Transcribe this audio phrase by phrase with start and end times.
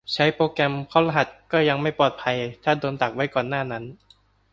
[0.13, 3.83] ใช้โปรแกรมเข้ารหัสก็ยังไม่ปลอดภัย ถ้าโดนดักก่อนหน้านั้น